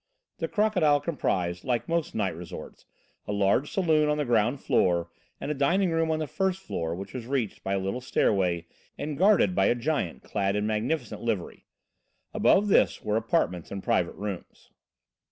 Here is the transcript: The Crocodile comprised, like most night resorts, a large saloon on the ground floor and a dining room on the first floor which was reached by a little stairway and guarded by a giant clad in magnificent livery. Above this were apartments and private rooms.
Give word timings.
The 0.39 0.47
Crocodile 0.47 0.99
comprised, 0.99 1.63
like 1.63 1.87
most 1.87 2.15
night 2.15 2.35
resorts, 2.35 2.85
a 3.27 3.31
large 3.31 3.69
saloon 3.71 4.09
on 4.09 4.17
the 4.17 4.25
ground 4.25 4.59
floor 4.59 5.11
and 5.39 5.51
a 5.51 5.53
dining 5.53 5.91
room 5.91 6.09
on 6.09 6.17
the 6.17 6.25
first 6.25 6.59
floor 6.63 6.95
which 6.95 7.13
was 7.13 7.27
reached 7.27 7.63
by 7.63 7.73
a 7.75 7.79
little 7.79 8.01
stairway 8.01 8.65
and 8.97 9.15
guarded 9.15 9.53
by 9.53 9.67
a 9.67 9.75
giant 9.75 10.23
clad 10.23 10.55
in 10.55 10.65
magnificent 10.65 11.21
livery. 11.21 11.67
Above 12.33 12.67
this 12.67 13.03
were 13.03 13.15
apartments 13.15 13.69
and 13.69 13.83
private 13.83 14.15
rooms. 14.15 14.71